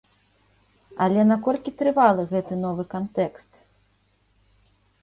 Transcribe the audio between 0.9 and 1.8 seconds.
Але наколькі